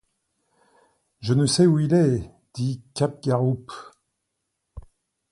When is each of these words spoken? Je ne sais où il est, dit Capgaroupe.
Je 1.19 1.35
ne 1.35 1.45
sais 1.45 1.67
où 1.67 1.77
il 1.77 1.93
est, 1.93 2.27
dit 2.55 2.81
Capgaroupe. 2.95 3.71